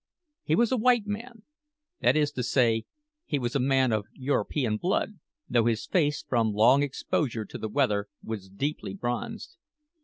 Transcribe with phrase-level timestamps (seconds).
[0.41, 1.43] He was a white man
[1.99, 2.85] that is to say,
[3.27, 7.69] he was a man of European blood, though his face, from long exposure to the
[7.69, 9.57] weather, was deeply bronzed.